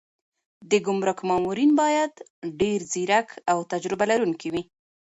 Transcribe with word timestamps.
د 0.69 0.71
ګمرک 0.85 1.19
مامورین 1.29 1.71
باید 1.81 2.13
ډېر 2.61 2.79
ځیرک 2.91 3.29
او 3.51 3.57
تجربه 3.71 4.05
لرونکي 4.11 4.47
وي. 4.53 4.61